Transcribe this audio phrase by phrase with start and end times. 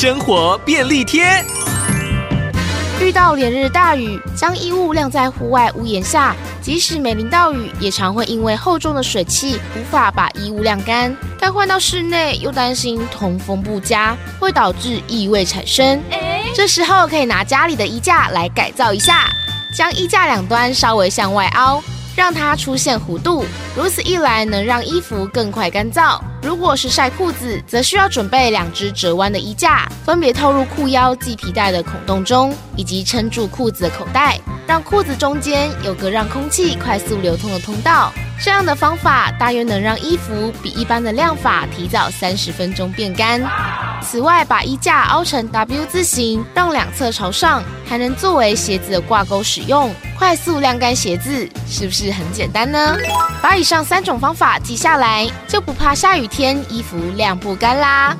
[0.00, 1.24] 生活便利贴。
[3.00, 11.12] 遇到连日大雨，将衣物晾在户外屋檐下，即使没淋到雨，也常会因为厚重的水汽无法把衣物晾干。
[11.40, 16.00] 但换到室内，又担心通风不佳，会导致异味产生。
[16.54, 19.28] 这时候可以拿家里的衣架来改造一下，
[19.74, 21.82] 将衣架两端稍微向外凹。
[22.14, 23.44] 让它出现弧度，
[23.74, 26.20] 如此一来能让衣服更快干燥。
[26.40, 38.12] 如果是晒裤子，则需要准备两只折弯的衣架，分别套入裤腰系皮带的孔洞中，以及撑住裤子的口袋，让裤子中间有个让空气快速流通的通道。
[38.40, 43.42] 这样的方法大约能让衣服比一般的晾法提早三十分钟变干。
[44.00, 52.96] 此外，把衣架凹成 W 字形，让两侧朝上，还能作为鞋子的挂钩使用，快速晾干鞋子，是不是很简单呢？
[53.42, 58.16] 把以上三种方法记下来，就不怕下雨天衣服晾不干啦。